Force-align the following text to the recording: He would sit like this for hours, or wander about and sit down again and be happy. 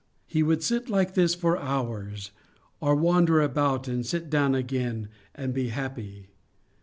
He 0.25 0.41
would 0.41 0.63
sit 0.63 0.89
like 0.89 1.13
this 1.13 1.35
for 1.35 1.59
hours, 1.59 2.31
or 2.79 2.95
wander 2.95 3.39
about 3.39 3.87
and 3.87 4.03
sit 4.03 4.31
down 4.31 4.55
again 4.55 5.09
and 5.35 5.53
be 5.53 5.67
happy. 5.67 6.31